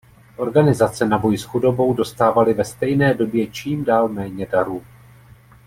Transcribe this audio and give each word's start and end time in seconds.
Organizace 0.43 1.03
na 1.05 1.17
boj 1.17 1.35
s 1.37 1.43
chudobou 1.45 1.93
dostávaly 1.93 2.53
ve 2.53 2.65
stejné 2.65 3.13
době 3.13 3.47
čím 3.51 3.83
dál 3.85 4.07
méně 4.07 4.45
darů. 4.51 4.83